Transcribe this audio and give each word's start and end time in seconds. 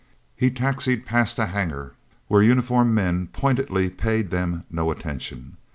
He 0.35 0.49
taxied 0.49 1.05
past 1.05 1.37
a 1.37 1.45
hangar 1.45 1.93
where 2.27 2.41
uniformed 2.41 2.95
men 2.95 3.27
pointedly 3.27 3.91
paid 3.91 4.31
them 4.31 4.63
no 4.71 4.89
attention. 4.89 5.57